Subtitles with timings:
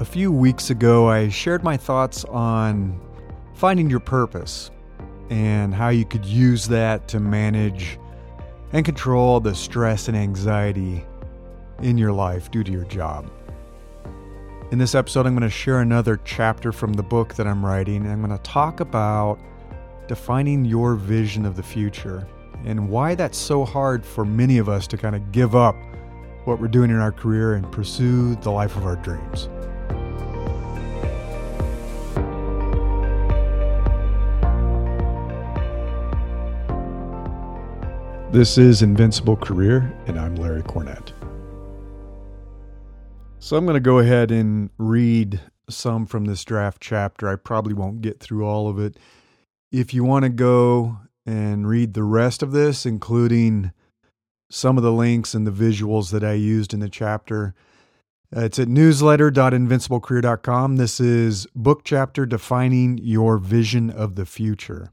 [0.00, 3.00] A few weeks ago, I shared my thoughts on
[3.54, 4.70] finding your purpose
[5.28, 7.98] and how you could use that to manage
[8.72, 11.04] and control the stress and anxiety
[11.82, 13.28] in your life due to your job.
[14.70, 18.06] In this episode, I'm going to share another chapter from the book that I'm writing.
[18.06, 19.40] I'm going to talk about
[20.06, 22.24] defining your vision of the future
[22.64, 25.74] and why that's so hard for many of us to kind of give up
[26.44, 29.48] what we're doing in our career and pursue the life of our dreams.
[38.30, 41.12] This is Invincible Career, and I'm Larry Cornett.
[43.38, 47.26] So I'm going to go ahead and read some from this draft chapter.
[47.26, 48.98] I probably won't get through all of it.
[49.72, 53.72] If you want to go and read the rest of this, including
[54.50, 57.54] some of the links and the visuals that I used in the chapter,
[58.36, 60.76] uh, it's at newsletter.invinciblecareer.com.
[60.76, 64.92] This is book chapter defining your vision of the future.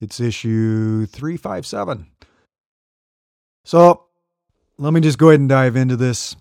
[0.00, 2.06] It's issue 357.
[3.64, 4.04] So
[4.78, 6.36] let me just go ahead and dive into this.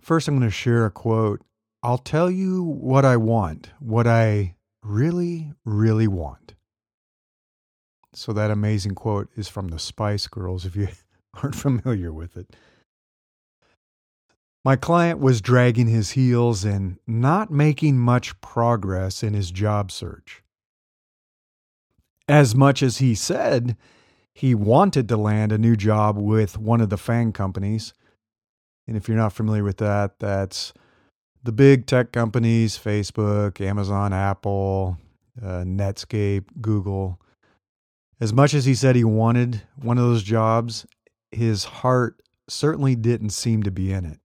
[0.00, 1.42] First, I'm going to share a quote.
[1.82, 6.54] I'll tell you what I want, what I really, really want.
[8.14, 10.88] So, that amazing quote is from the Spice Girls, if you
[11.34, 12.54] aren't familiar with it.
[14.64, 20.42] My client was dragging his heels and not making much progress in his job search.
[22.28, 23.76] As much as he said
[24.34, 27.94] he wanted to land a new job with one of the FANG companies.
[28.86, 30.74] And if you're not familiar with that, that's
[31.44, 34.98] the big tech companies Facebook, Amazon, Apple,
[35.40, 37.20] uh, Netscape, Google.
[38.20, 40.84] As much as he said he wanted one of those jobs,
[41.30, 44.18] his heart certainly didn't seem to be in it.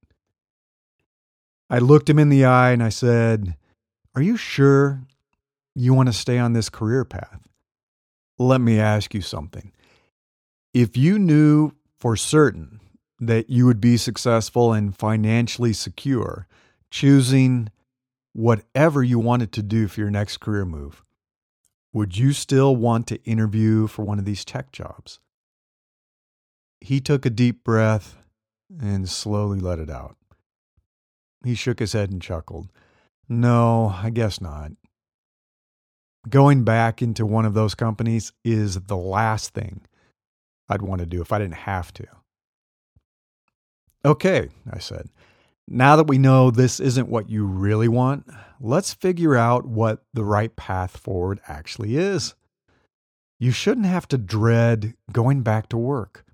[1.70, 3.56] I looked him in the eye and I said,
[4.16, 5.04] Are you sure
[5.76, 7.48] you want to stay on this career path?
[8.40, 9.72] Let me ask you something
[10.74, 12.80] if you knew for certain
[13.20, 16.48] that you would be successful and financially secure,
[16.90, 17.70] choosing
[18.34, 21.04] whatever you wanted to do for your next career move,
[21.92, 25.20] would you still want to interview for one of these tech jobs?
[26.80, 28.18] He took a deep breath
[28.80, 30.16] and slowly let it out.
[31.44, 32.70] He shook his head and chuckled.
[33.28, 34.72] No, I guess not.
[36.30, 39.82] Going back into one of those companies is the last thing
[40.70, 42.08] I'd want to do if I didn't have to.
[44.06, 45.10] Okay, I said.
[45.68, 48.28] Now that we know this isn't what you really want,
[48.60, 52.34] let's figure out what the right path forward actually is.
[53.40, 56.26] You shouldn't have to dread going back to work.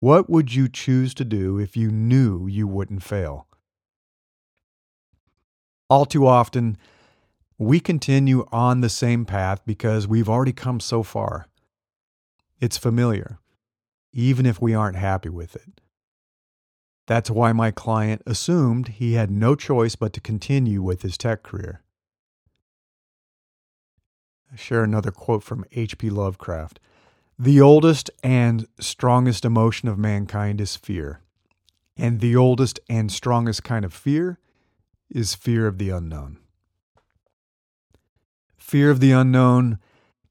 [0.00, 3.48] What would you choose to do if you knew you wouldn't fail?
[5.90, 6.76] All too often,
[7.58, 11.47] we continue on the same path because we've already come so far.
[12.60, 13.38] It's familiar,
[14.12, 15.80] even if we aren't happy with it.
[17.06, 21.42] That's why my client assumed he had no choice but to continue with his tech
[21.42, 21.82] career.
[24.52, 26.10] I share another quote from H.P.
[26.10, 26.80] Lovecraft
[27.38, 31.22] The oldest and strongest emotion of mankind is fear,
[31.96, 34.38] and the oldest and strongest kind of fear
[35.08, 36.38] is fear of the unknown.
[38.56, 39.78] Fear of the unknown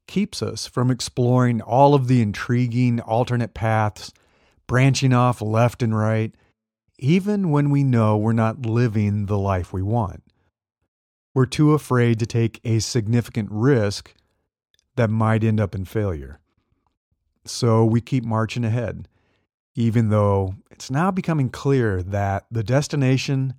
[0.07, 4.11] keeps us from exploring all of the intriguing alternate paths,
[4.65, 6.33] branching off left and right,
[6.97, 10.23] even when we know we're not living the life we want.
[11.33, 14.15] We're too afraid to take a significant risk
[14.95, 16.39] that might end up in failure.
[17.45, 19.07] So we keep marching ahead,
[19.75, 23.53] even though it's now becoming clear that the destination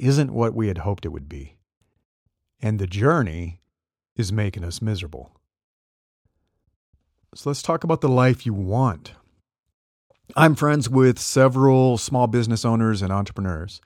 [0.00, 1.56] isn't what we had hoped it would be.
[2.60, 3.60] And the journey
[4.16, 5.32] is making us miserable.
[7.34, 9.12] So let's talk about the life you want.
[10.36, 13.80] I'm friends with several small business owners and entrepreneurs.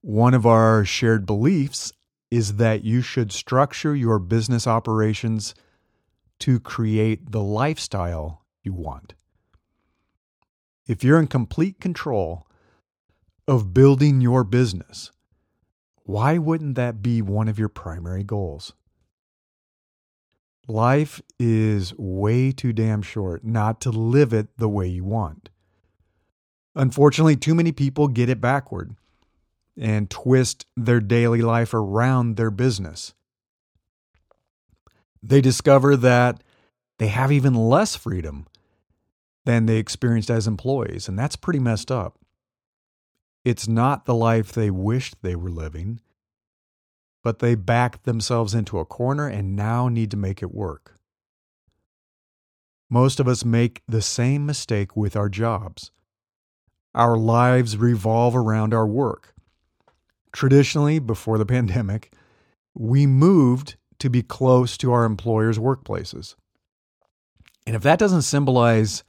[0.00, 1.92] One of our shared beliefs
[2.32, 5.54] is that you should structure your business operations
[6.40, 9.14] to create the lifestyle you want.
[10.86, 12.46] If you're in complete control
[13.46, 15.12] of building your business,
[16.04, 18.72] why wouldn't that be one of your primary goals?
[20.68, 25.48] Life is way too damn short not to live it the way you want.
[26.74, 28.94] Unfortunately, too many people get it backward
[29.80, 33.14] and twist their daily life around their business.
[35.22, 36.42] They discover that
[36.98, 38.46] they have even less freedom
[39.46, 42.18] than they experienced as employees, and that's pretty messed up.
[43.44, 46.00] It's not the life they wished they were living,
[47.22, 50.94] but they backed themselves into a corner and now need to make it work.
[52.90, 55.90] Most of us make the same mistake with our jobs.
[56.94, 59.34] Our lives revolve around our work.
[60.32, 62.12] Traditionally, before the pandemic,
[62.74, 66.34] we moved to be close to our employers' workplaces.
[67.66, 69.04] And if that doesn't symbolize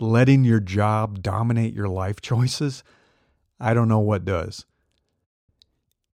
[0.00, 2.84] letting your job dominate your life choices,
[3.58, 4.64] I don't know what does.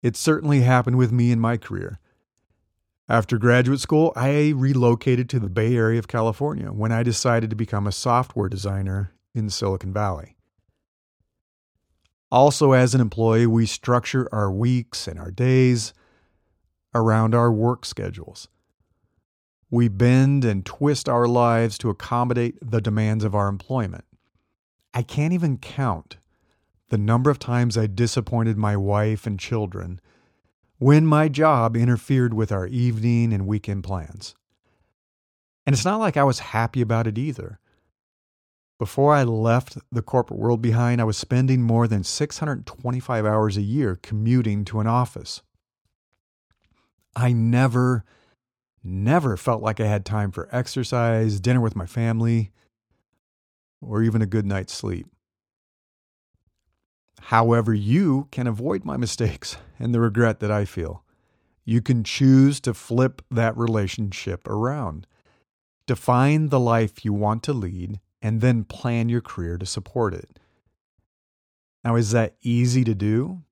[0.02, 1.98] It certainly happened with me in my career.
[3.08, 7.56] After graduate school, I relocated to the Bay Area of California when I decided to
[7.56, 10.36] become a software designer in Silicon Valley.
[12.30, 15.92] Also, as an employee, we structure our weeks and our days
[16.94, 18.48] around our work schedules.
[19.70, 24.04] We bend and twist our lives to accommodate the demands of our employment.
[24.94, 26.16] I can't even count
[26.90, 30.00] the number of times I disappointed my wife and children
[30.78, 34.34] when my job interfered with our evening and weekend plans.
[35.66, 37.60] And it's not like I was happy about it either.
[38.78, 43.62] Before I left the corporate world behind, I was spending more than 625 hours a
[43.62, 45.42] year commuting to an office.
[47.14, 48.04] I never,
[48.82, 52.52] never felt like I had time for exercise, dinner with my family,
[53.82, 55.06] or even a good night's sleep.
[57.24, 61.04] However, you can avoid my mistakes and the regret that I feel.
[61.64, 65.06] You can choose to flip that relationship around.
[65.86, 70.38] Define the life you want to lead and then plan your career to support it.
[71.84, 73.42] Now, is that easy to do?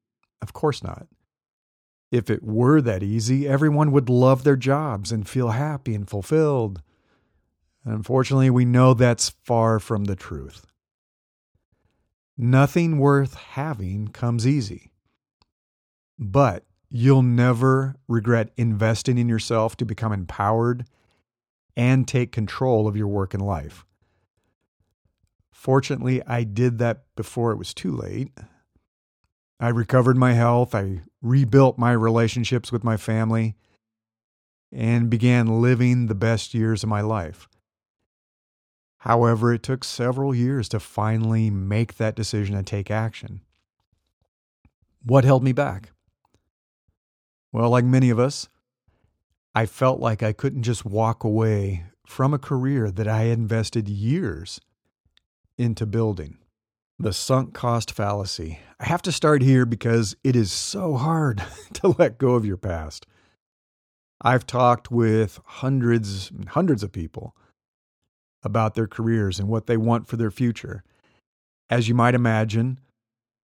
[0.42, 1.06] Of course not.
[2.10, 6.82] If it were that easy, everyone would love their jobs and feel happy and fulfilled.
[7.84, 10.66] Unfortunately, we know that's far from the truth.
[12.40, 14.92] Nothing worth having comes easy.
[16.20, 20.86] But you'll never regret investing in yourself to become empowered
[21.76, 23.84] and take control of your work and life.
[25.52, 28.30] Fortunately, I did that before it was too late.
[29.58, 33.56] I recovered my health, I rebuilt my relationships with my family,
[34.70, 37.47] and began living the best years of my life.
[38.98, 43.42] However, it took several years to finally make that decision and take action.
[45.04, 45.92] What held me back?
[47.52, 48.48] Well, like many of us,
[49.54, 53.88] I felt like I couldn't just walk away from a career that I had invested
[53.88, 54.60] years
[55.56, 56.38] into building.
[56.98, 58.58] The sunk cost fallacy.
[58.80, 61.42] I have to start here because it is so hard
[61.74, 63.06] to let go of your past.
[64.20, 67.36] I've talked with hundreds and hundreds of people
[68.42, 70.82] about their careers and what they want for their future.
[71.70, 72.78] As you might imagine,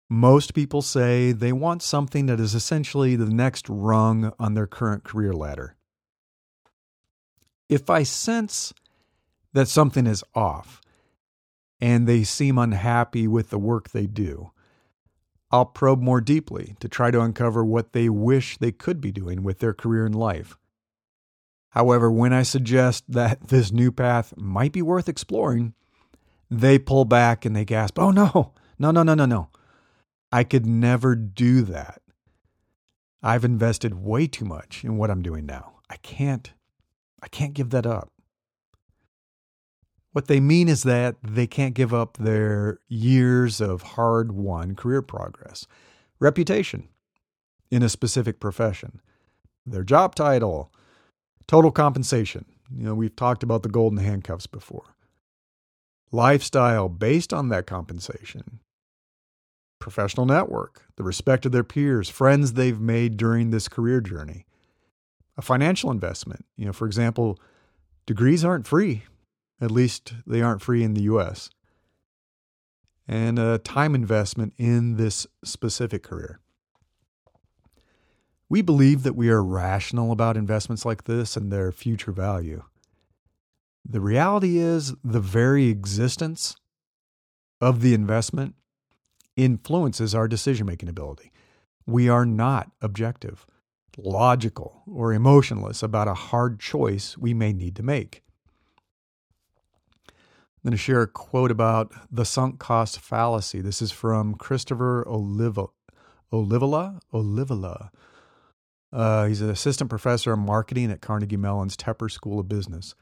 [0.09, 5.05] most people say they want something that is essentially the next rung on their current
[5.05, 5.77] career ladder.
[7.69, 8.73] If I sense
[9.53, 10.81] that something is off,
[11.81, 14.51] and they seem unhappy with the work they do.
[15.51, 19.43] I'll probe more deeply to try to uncover what they wish they could be doing
[19.43, 20.57] with their career in life.
[21.75, 25.75] However, when I suggest that this new path might be worth exploring,
[26.51, 29.49] they pull back and they gasp, Oh, no, no, no, no, no, no.
[30.33, 32.01] I could never do that.
[33.23, 35.81] I've invested way too much in what I'm doing now.
[35.89, 36.53] I can't,
[37.23, 38.11] I can't give that up.
[40.13, 45.03] What they mean is that they can't give up their years of hard won career
[45.03, 45.67] progress,
[46.21, 46.89] reputation
[47.71, 49.01] in a specific profession,
[49.67, 50.71] their job title,
[51.47, 52.45] total compensation.
[52.75, 54.95] You know, we've talked about the golden handcuffs before.
[56.11, 58.61] Lifestyle based on that compensation,
[59.81, 64.47] professional network, the respect of their peers, friends they've made during this career journey,
[65.37, 66.45] a financial investment.
[66.57, 67.39] You know, for example,
[68.07, 69.03] degrees aren't free.
[69.61, 71.51] At least they aren't free in the US.
[73.07, 76.41] And a time investment in this specific career.
[78.55, 82.63] We believe that we are rational about investments like this and their future value.
[83.85, 86.55] The reality is, the very existence
[87.61, 88.55] of the investment
[89.35, 91.33] influences our decision making ability.
[91.85, 93.45] We are not objective,
[93.99, 98.23] logical, or emotionless about a hard choice we may need to make.
[100.07, 103.61] I'm going to share a quote about the sunk cost fallacy.
[103.61, 105.67] This is from Christopher Oliva,
[106.33, 107.01] Olivola.
[107.13, 107.91] Olivola.
[108.95, 112.95] Uh, he's an assistant professor of marketing at Carnegie Mellon's Tepper School of Business.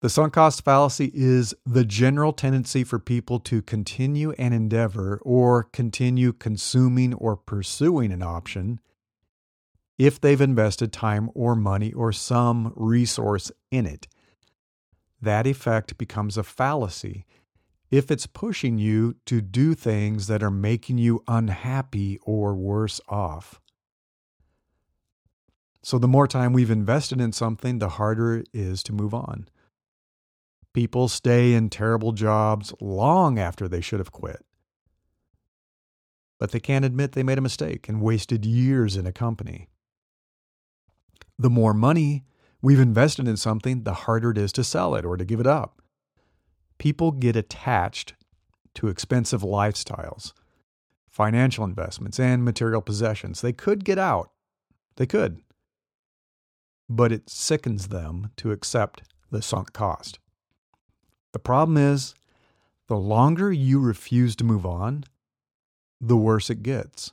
[0.00, 5.64] The sunk cost fallacy is the general tendency for people to continue an endeavor or
[5.64, 8.80] continue consuming or pursuing an option
[9.98, 14.08] if they've invested time or money or some resource in it.
[15.20, 17.26] That effect becomes a fallacy
[17.90, 23.60] if it's pushing you to do things that are making you unhappy or worse off.
[25.82, 29.48] So, the more time we've invested in something, the harder it is to move on.
[30.74, 34.44] People stay in terrible jobs long after they should have quit.
[36.38, 39.68] But they can't admit they made a mistake and wasted years in a company.
[41.38, 42.24] The more money
[42.60, 45.46] we've invested in something, the harder it is to sell it or to give it
[45.46, 45.82] up.
[46.78, 48.14] People get attached
[48.74, 50.32] to expensive lifestyles,
[51.08, 53.40] financial investments, and material possessions.
[53.40, 54.30] They could get out.
[54.96, 55.40] They could.
[56.88, 60.18] But it sickens them to accept the sunk cost.
[61.32, 62.14] The problem is,
[62.86, 65.04] the longer you refuse to move on,
[66.00, 67.12] the worse it gets.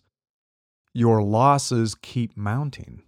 [0.93, 3.01] Your losses keep mounting.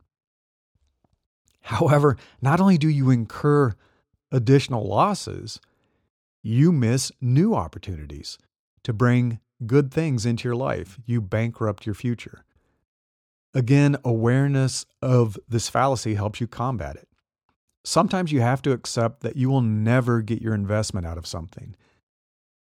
[1.61, 3.73] However, not only do you incur
[4.31, 5.61] additional losses,
[6.41, 8.37] you miss new opportunities
[8.83, 10.99] to bring good things into your life.
[11.05, 12.43] You bankrupt your future.
[13.57, 17.07] Again, awareness of this fallacy helps you combat it.
[17.83, 21.75] Sometimes you have to accept that you will never get your investment out of something,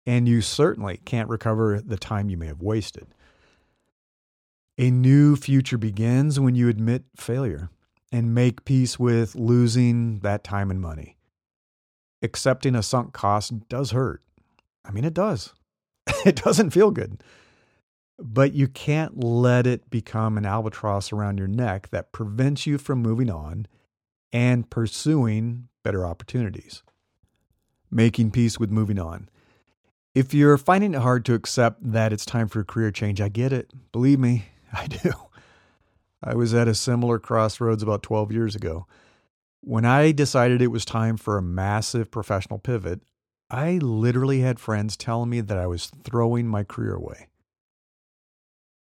[0.07, 3.09] and you certainly can't recover the time you may have wasted.
[4.79, 7.71] A new future begins when you admit failure
[8.13, 11.17] and make peace with losing that time and money.
[12.23, 14.23] Accepting a sunk cost does hurt.
[14.85, 15.55] I mean, it does.
[16.25, 17.21] it doesn't feel good.
[18.18, 23.02] But you can't let it become an albatross around your neck that prevents you from
[23.02, 23.66] moving on
[24.33, 26.83] and pursuing better opportunities.
[27.90, 29.28] Making peace with moving on.
[30.14, 33.28] If you're finding it hard to accept that it's time for a career change, I
[33.28, 33.73] get it.
[33.90, 35.12] Believe me, I do.
[36.23, 38.87] I was at a similar crossroads about 12 years ago.
[39.61, 43.00] When I decided it was time for a massive professional pivot,
[43.50, 47.28] I literally had friends telling me that I was throwing my career away.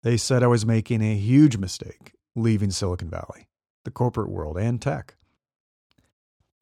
[0.04, 3.48] They said I was making a huge mistake leaving Silicon Valley,
[3.84, 5.16] the corporate world, and tech.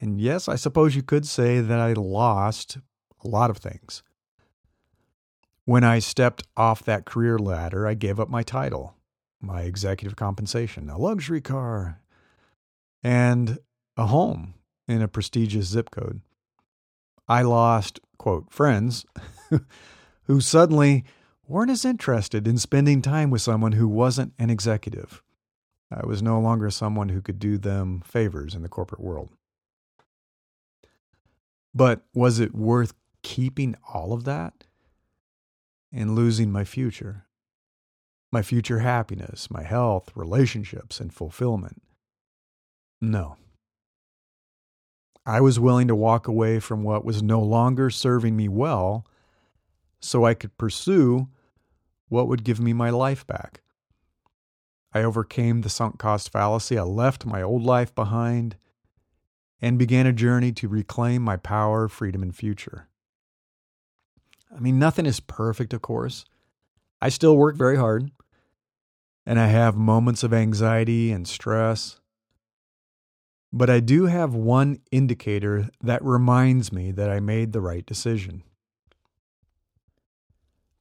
[0.00, 2.78] And yes, I suppose you could say that I lost
[3.24, 4.02] a lot of things.
[5.64, 8.96] When I stepped off that career ladder, I gave up my title,
[9.40, 12.00] my executive compensation, a luxury car,
[13.02, 13.58] and
[13.96, 14.54] a home
[14.88, 16.20] in a prestigious zip code.
[17.28, 19.06] I lost, quote, friends
[20.24, 21.04] who suddenly
[21.50, 25.20] weren't as interested in spending time with someone who wasn't an executive.
[25.92, 29.30] I was no longer someone who could do them favors in the corporate world.
[31.74, 34.64] But was it worth keeping all of that
[35.92, 37.26] and losing my future?
[38.30, 41.82] My future happiness, my health, relationships, and fulfillment?
[43.00, 43.36] No.
[45.26, 49.04] I was willing to walk away from what was no longer serving me well
[49.98, 51.28] so I could pursue
[52.10, 53.62] what would give me my life back.
[54.92, 56.76] I overcame the sunk cost fallacy.
[56.76, 58.56] I left my old life behind
[59.62, 62.88] and began a journey to reclaim my power, freedom, and future.
[64.54, 66.24] I mean, nothing is perfect, of course.
[67.00, 68.10] I still work very hard,
[69.24, 72.00] and I have moments of anxiety and stress.
[73.52, 78.42] But I do have one indicator that reminds me that I made the right decision.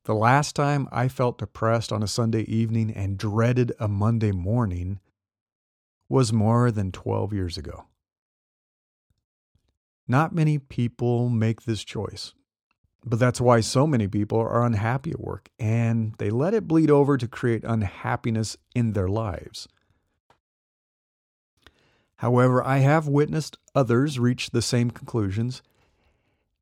[0.10, 5.02] The last time I felt depressed on a Sunday evening and dreaded a Monday morning
[6.10, 7.86] was more than 12 years ago.
[10.08, 12.34] Not many people make this choice.
[13.06, 16.90] But that's why so many people are unhappy at work and they let it bleed
[16.90, 19.68] over to create unhappiness in their lives.
[22.16, 25.62] However, I have witnessed others reach the same conclusions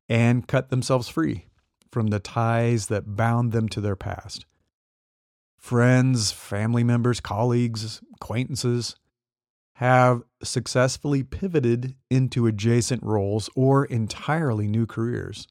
[0.06, 1.46] and cut themselves free
[1.90, 4.46] from the ties that bound them to their past.
[5.56, 8.96] Friends, family members, colleagues, acquaintances
[9.74, 15.46] have successfully pivoted into adjacent roles or entirely new careers.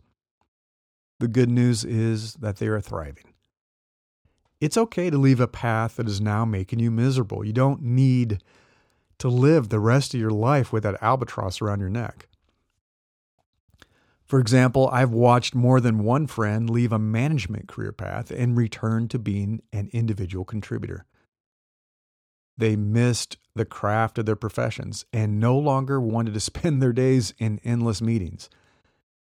[1.19, 3.33] The good news is that they are thriving.
[4.59, 7.45] It's okay to leave a path that is now making you miserable.
[7.45, 8.41] You don't need
[9.19, 12.27] to live the rest of your life with that albatross around your neck.
[14.27, 19.07] For example, I've watched more than one friend leave a management career path and return
[19.09, 21.05] to being an individual contributor.
[22.57, 27.33] They missed the craft of their professions and no longer wanted to spend their days
[27.37, 28.49] in endless meetings.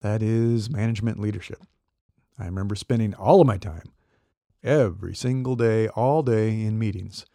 [0.01, 1.61] That is management leadership.
[2.39, 3.91] I remember spending all of my time,
[4.63, 7.25] every single day, all day in meetings.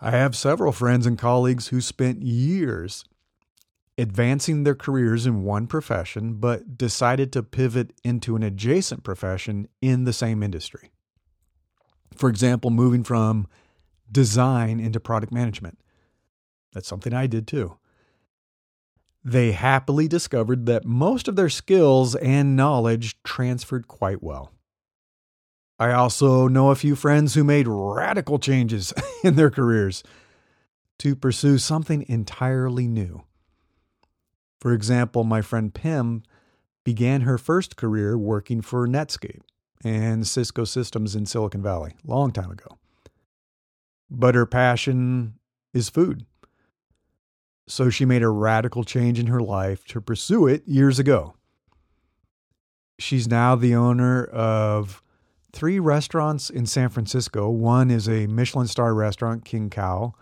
[0.00, 3.04] I have several friends and colleagues who spent years
[3.98, 10.04] advancing their careers in one profession, but decided to pivot into an adjacent profession in
[10.04, 10.92] the same industry.
[12.16, 13.46] For example, moving from
[14.10, 15.78] design into product management.
[16.72, 17.76] That's something I did too.
[19.24, 24.52] They happily discovered that most of their skills and knowledge transferred quite well.
[25.78, 28.92] I also know a few friends who made radical changes
[29.24, 30.02] in their careers
[31.00, 33.24] to pursue something entirely new.
[34.62, 36.22] For example, my friend Pim
[36.84, 39.40] began her first career working for Netscape
[39.82, 42.78] and Cisco Systems in Silicon Valley, long time ago.
[44.08, 45.34] But her passion
[45.74, 46.26] is food.
[47.66, 51.34] So she made a radical change in her life to pursue it years ago.
[53.00, 55.02] She's now the owner of
[55.52, 57.50] three restaurants in San Francisco.
[57.50, 60.12] One is a Michelin star restaurant, Kin Khao,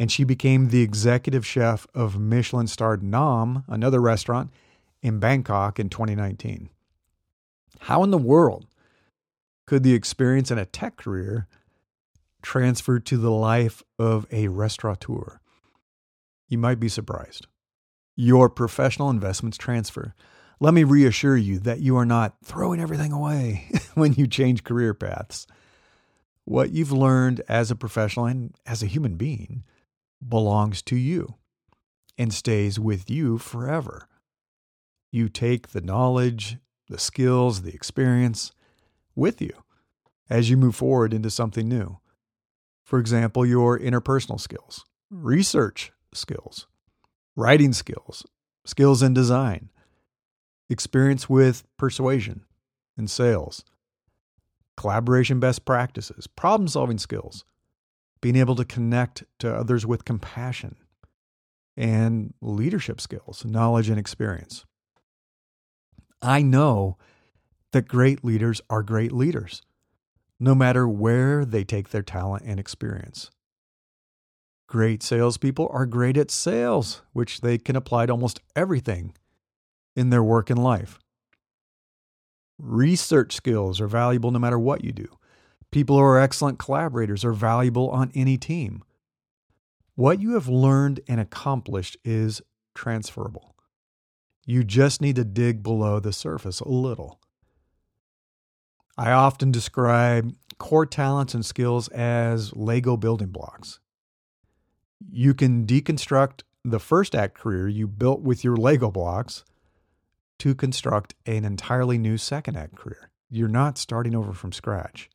[0.00, 4.50] and she became the executive chef of Michelin starred Nahm, another restaurant
[5.02, 6.70] in Bangkok in 2019.
[7.80, 8.66] How in the world
[9.66, 11.48] could the experience in a tech career
[12.40, 15.38] transfer to the life of a restaurateur?
[16.48, 17.46] You might be surprised.
[18.16, 20.14] Your professional investments transfer.
[20.60, 24.94] Let me reassure you that you are not throwing everything away when you change career
[24.94, 25.46] paths.
[26.46, 29.62] What you've learned as a professional and as a human being
[30.26, 31.34] belongs to you
[32.18, 34.08] and stays with you forever.
[35.10, 36.58] You take the knowledge,
[36.88, 38.52] the skills, the experience
[39.14, 39.52] with you
[40.28, 41.98] as you move forward into something new.
[42.84, 46.66] For example, your interpersonal skills, research skills,
[47.36, 48.26] writing skills,
[48.64, 49.70] skills in design,
[50.68, 52.44] experience with persuasion
[52.96, 53.64] and sales,
[54.76, 57.44] collaboration best practices, problem solving skills,
[58.20, 60.76] being able to connect to others with compassion,
[61.76, 64.64] and leadership skills, knowledge, and experience.
[66.20, 66.98] I know
[67.72, 69.62] that great leaders are great leaders,
[70.38, 73.30] no matter where they take their talent and experience.
[74.66, 79.14] Great salespeople are great at sales, which they can apply to almost everything
[79.96, 80.98] in their work and life.
[82.58, 85.08] Research skills are valuable no matter what you do.
[85.70, 88.82] People who are excellent collaborators are valuable on any team.
[89.94, 92.42] What you have learned and accomplished is
[92.74, 93.54] transferable.
[94.46, 97.20] You just need to dig below the surface a little.
[98.98, 103.78] I often describe core talents and skills as Lego building blocks.
[105.10, 109.44] You can deconstruct the first act career you built with your Lego blocks
[110.40, 113.10] to construct an entirely new second act career.
[113.30, 115.08] You're not starting over from scratch.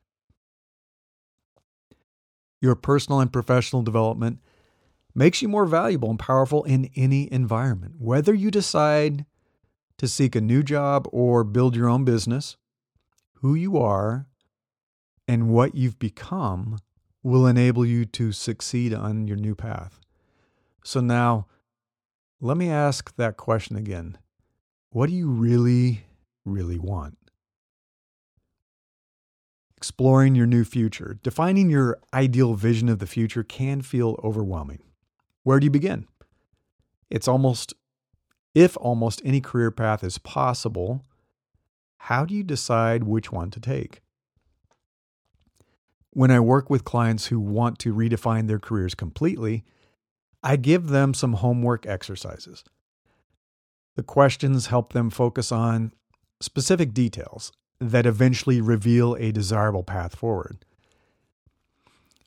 [2.66, 4.40] Your personal and professional development
[5.14, 7.94] makes you more valuable and powerful in any environment.
[8.00, 9.28] Whether you decide
[10.00, 12.58] to seek a new job or build your own business,
[13.36, 14.26] who you are
[15.28, 16.80] and what you've become
[17.22, 20.00] will enable you to succeed on your new path.
[20.84, 21.46] So now,
[22.42, 24.18] let me ask that question again.
[24.90, 26.06] What do you really,
[26.46, 27.20] really want?
[29.86, 31.20] Exploring your new future.
[31.22, 34.82] Defining your ideal vision of the future can feel overwhelming.
[35.44, 36.08] Where do you begin?
[37.12, 37.72] It's almost,
[38.56, 41.04] if almost any career path is possible,
[41.98, 44.02] how do you decide which one to take?
[46.10, 49.64] When I work with clients who want to redefine their careers completely,
[50.42, 52.64] I give them some homework exercises.
[53.96, 55.94] The questions help them focus on
[56.42, 60.64] specific details that eventually reveal a desirable path forward.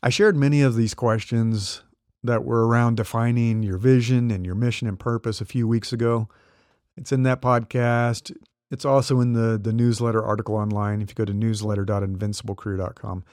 [0.02, 1.82] I shared many of these questions
[2.22, 6.28] that were around defining your vision and your mission and purpose a few weeks ago.
[6.96, 8.36] It's in that podcast.
[8.70, 13.24] It's also in the, the newsletter article online if you go to newsletter.invinciblecareer.com.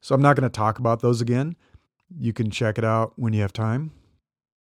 [0.00, 1.56] So I'm not going to talk about those again.
[2.18, 3.92] You can check it out when you have time.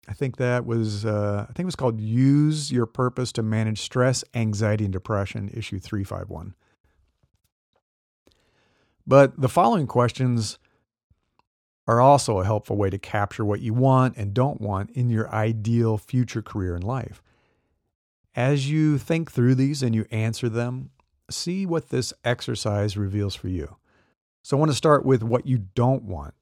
[0.08, 3.80] I think that was uh, I think it was called "Use Your Purpose to Manage
[3.80, 6.56] Stress, Anxiety, and Depression," issue three five one.
[9.06, 10.58] But the following questions
[11.88, 15.30] are also a helpful way to capture what you want and don't want in your
[15.30, 17.22] ideal future career and life.
[18.36, 20.92] As you think through these and you answer them,
[21.30, 23.76] see what this exercise reveals for you.
[24.44, 26.34] So I want to start with what you don't want.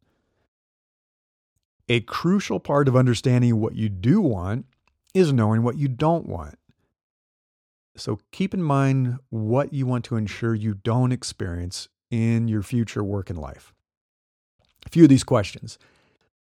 [1.89, 4.65] A crucial part of understanding what you do want
[5.13, 6.57] is knowing what you don't want.
[7.97, 13.03] So keep in mind what you want to ensure you don't experience in your future
[13.03, 13.73] work and life.
[14.85, 15.79] A few of these questions.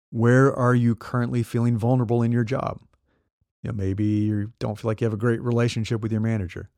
[0.10, 2.80] Where are you currently feeling vulnerable in your job?
[3.62, 6.69] You know, maybe you don't feel like you have a great relationship with your manager.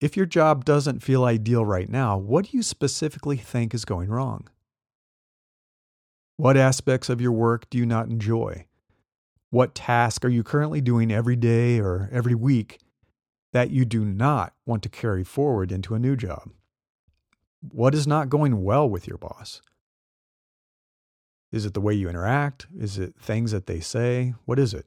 [0.00, 4.08] If your job doesn't feel ideal right now, what do you specifically think is going
[4.08, 4.48] wrong?
[6.36, 8.66] What aspects of your work do you not enjoy?
[9.50, 12.78] What task are you currently doing every day or every week
[13.52, 16.50] that you do not want to carry forward into a new job?
[17.60, 19.60] What is not going well with your boss?
[21.52, 22.66] Is it the way you interact?
[22.78, 24.34] Is it things that they say?
[24.44, 24.86] What is it?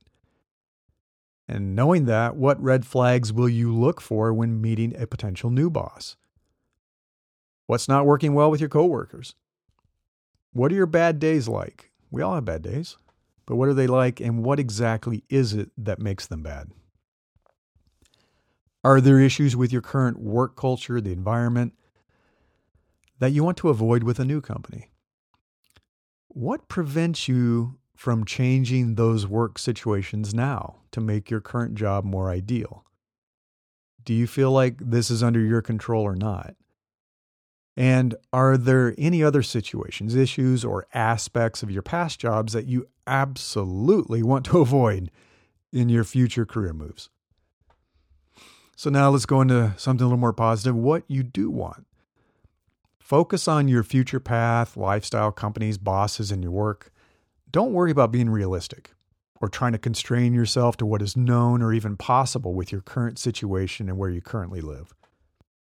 [1.48, 5.70] And knowing that, what red flags will you look for when meeting a potential new
[5.70, 6.16] boss?
[7.68, 9.36] What's not working well with your coworkers?
[10.54, 11.92] What are your bad days like?
[12.12, 12.98] We all have bad days,
[13.46, 16.72] but what are they like and what exactly is it that makes them bad?
[18.84, 21.74] Are there issues with your current work culture, the environment,
[23.20, 24.92] that you want to avoid with a new company?
[26.28, 32.30] What prevents you from changing those work situations now to make your current job more
[32.30, 32.84] ideal?
[34.04, 36.56] Do you feel like this is under your control or not?
[37.76, 42.88] And are there any other situations, issues, or aspects of your past jobs that you
[43.08, 45.10] absolutely want to avoid
[45.72, 47.10] in your future career moves?
[48.76, 51.86] So now let's go into something a little more positive what you do want.
[53.04, 56.90] Focus on your future path, lifestyle, companies, bosses, and your work.
[57.52, 58.92] Don't worry about being realistic
[59.42, 63.20] or trying to constrain yourself to what is known or even possible with your current
[63.20, 64.94] situation and where you currently live.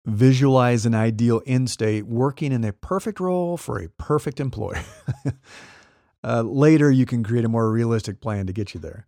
[0.05, 4.83] Visualize an ideal end state working in a perfect role for a perfect employer.
[6.25, 9.07] uh, later, you can create a more realistic plan to get you there.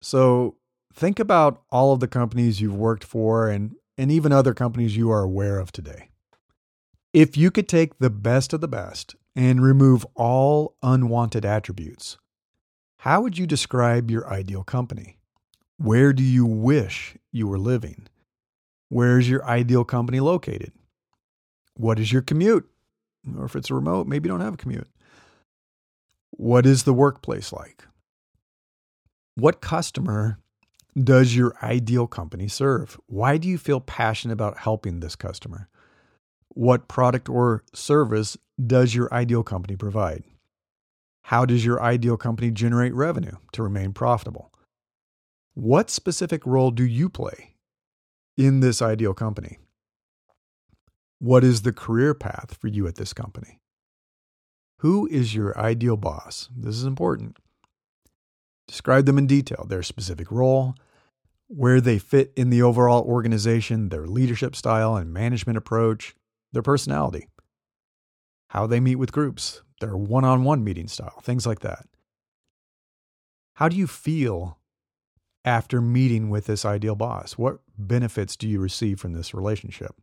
[0.00, 0.54] So,
[0.94, 5.10] think about all of the companies you've worked for and, and even other companies you
[5.10, 6.10] are aware of today.
[7.16, 12.18] If you could take the best of the best and remove all unwanted attributes,
[12.98, 15.16] how would you describe your ideal company?
[15.78, 18.06] Where do you wish you were living?
[18.90, 20.72] Where is your ideal company located?
[21.78, 22.68] What is your commute?
[23.34, 24.90] Or if it's remote, maybe you don't have a commute.
[26.32, 27.86] What is the workplace like?
[29.36, 30.38] What customer
[31.02, 33.00] does your ideal company serve?
[33.06, 35.70] Why do you feel passionate about helping this customer?
[36.56, 40.24] What product or service does your ideal company provide?
[41.24, 44.50] How does your ideal company generate revenue to remain profitable?
[45.52, 47.56] What specific role do you play
[48.38, 49.58] in this ideal company?
[51.18, 53.60] What is the career path for you at this company?
[54.78, 56.48] Who is your ideal boss?
[56.56, 57.36] This is important.
[58.66, 60.74] Describe them in detail their specific role,
[61.48, 66.14] where they fit in the overall organization, their leadership style and management approach,
[66.52, 67.28] their personality,
[68.48, 71.86] how they meet with groups, their one on one meeting style, things like that.
[73.54, 74.58] How do you feel
[75.44, 77.32] after meeting with this ideal boss?
[77.32, 79.94] What benefits do you receive from this relationship?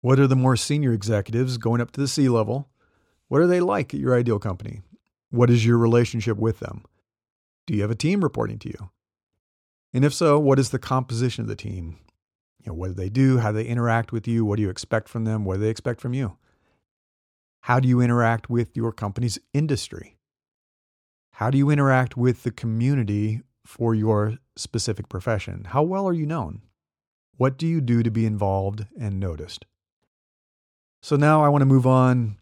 [0.00, 2.68] What are the more senior executives going up to the C level?
[3.28, 4.82] What are they like at your ideal company?
[5.30, 6.84] What is your relationship with them?
[7.66, 8.90] Do you have a team reporting to you?
[9.92, 11.98] And if so, what is the composition of the team?
[12.66, 13.38] You know, what do they do?
[13.38, 14.44] How do they interact with you?
[14.44, 15.44] What do you expect from them?
[15.44, 16.36] What do they expect from you?
[17.60, 20.16] How do you interact with your company's industry?
[21.34, 25.66] How do you interact with the community for your specific profession?
[25.68, 26.62] How well are you known?
[27.36, 29.64] What do you do to be involved and noticed?
[31.02, 32.38] So now I want to move on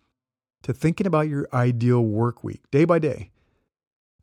[0.62, 3.30] to thinking about your ideal work week day by day.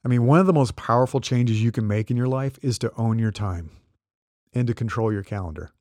[0.04, 2.80] I mean, one of the most powerful changes you can make in your life is
[2.80, 3.70] to own your time
[4.52, 5.72] and to control your calendar.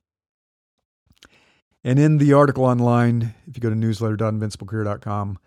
[1.83, 5.39] And in the article online, if you go to newsletter.invinciblecareer.com,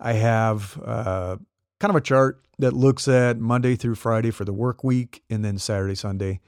[0.00, 1.36] I have uh,
[1.80, 5.44] kind of a chart that looks at Monday through Friday for the work week and
[5.44, 6.40] then Saturday, Sunday,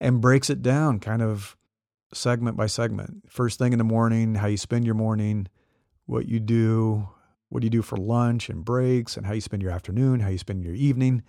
[0.00, 1.56] and breaks it down kind of
[2.12, 3.24] segment by segment.
[3.28, 5.48] First thing in the morning, how you spend your morning,
[6.06, 7.08] what you do,
[7.48, 10.28] what do you do for lunch and breaks, and how you spend your afternoon, how
[10.28, 11.22] you spend your evening.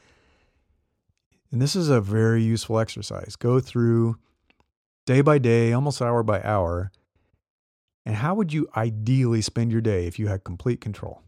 [1.52, 3.36] And this is a very useful exercise.
[3.36, 4.18] Go through
[5.06, 6.92] day by day, almost hour by hour,
[8.10, 11.22] and how would you ideally spend your day if you had complete control?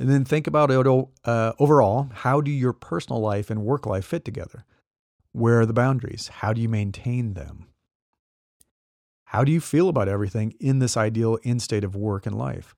[0.00, 0.84] And then think about it
[1.24, 2.10] uh, overall.
[2.12, 4.64] How do your personal life and work life fit together?
[5.30, 6.26] Where are the boundaries?
[6.26, 7.68] How do you maintain them?
[9.26, 12.74] How do you feel about everything in this ideal end state of work and life?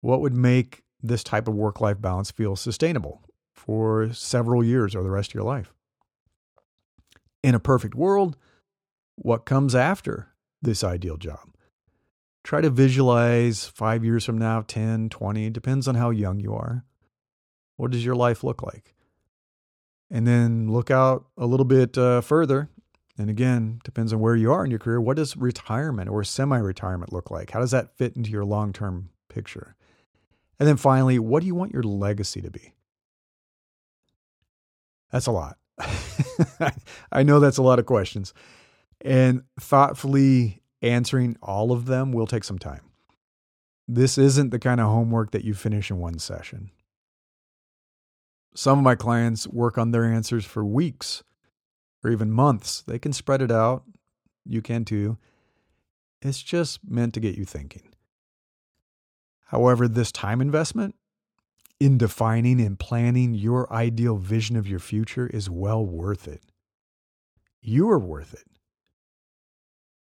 [0.00, 3.20] What would make this type of work life balance feel sustainable
[3.52, 5.74] for several years or the rest of your life?
[7.42, 8.38] In a perfect world,
[9.16, 10.29] what comes after
[10.62, 11.50] this ideal job?
[12.42, 16.84] Try to visualize five years from now, 10, 20, depends on how young you are.
[17.76, 18.94] What does your life look like?
[20.10, 22.68] And then look out a little bit uh, further.
[23.18, 25.00] And again, depends on where you are in your career.
[25.00, 27.50] What does retirement or semi retirement look like?
[27.50, 29.76] How does that fit into your long term picture?
[30.58, 32.74] And then finally, what do you want your legacy to be?
[35.12, 35.58] That's a lot.
[37.12, 38.32] I know that's a lot of questions.
[39.02, 42.82] And thoughtfully answering all of them will take some time.
[43.88, 46.70] This isn't the kind of homework that you finish in one session.
[48.54, 51.22] Some of my clients work on their answers for weeks
[52.04, 52.82] or even months.
[52.82, 53.84] They can spread it out.
[54.44, 55.18] You can too.
[56.22, 57.94] It's just meant to get you thinking.
[59.46, 60.94] However, this time investment
[61.80, 66.42] in defining and planning your ideal vision of your future is well worth it.
[67.60, 68.44] You are worth it.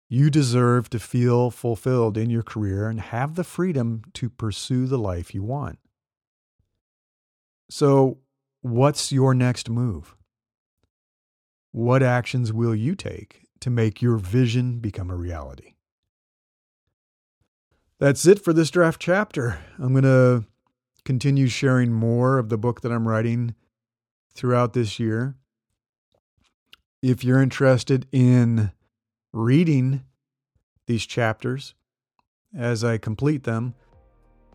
[0.07, 4.99] You deserve to feel fulfilled in your career and have the freedom to pursue the
[4.99, 5.79] life you want.
[7.69, 8.19] So,
[8.61, 10.15] what's your next move?
[11.71, 15.73] What actions will you take to make your vision become a reality?
[17.99, 19.59] That's it for this draft chapter.
[19.79, 20.45] I'm going to
[21.05, 23.55] continue sharing more of the book that I'm writing
[24.33, 25.35] throughout this year.
[27.01, 28.71] If you're interested in
[29.35, 30.03] reading
[30.87, 31.75] these chapters
[32.57, 33.75] as I complete them,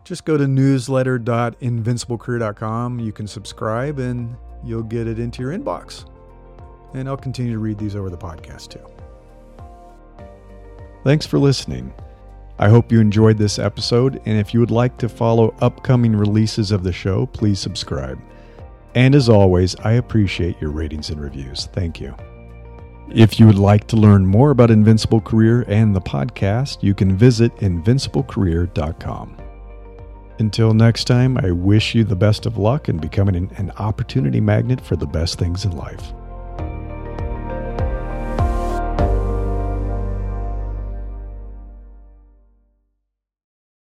[0.03, 2.99] just go to newsletter.invinciblecareer.com.
[2.99, 6.05] You can subscribe and you'll get it into your inbox.
[6.93, 8.85] And I'll continue to read these over the podcast too.
[11.03, 11.93] Thanks for listening.
[12.59, 16.69] I hope you enjoyed this episode, and if you would like to follow upcoming releases
[16.71, 18.19] of the show, please subscribe.
[18.93, 21.65] And as always, I appreciate your ratings and reviews.
[21.67, 22.13] Thank you.
[23.13, 27.17] If you would like to learn more about Invincible Career and the podcast, you can
[27.17, 29.37] visit invinciblecareer.com.
[30.39, 34.79] Until next time, I wish you the best of luck in becoming an, opportunity magnet
[34.79, 36.13] for the best things in life.